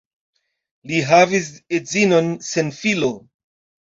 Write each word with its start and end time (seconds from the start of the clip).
Li 0.91 1.01
havis 1.09 1.49
edzinon 1.79 2.31
sen 2.47 2.73
filo. 2.79 3.11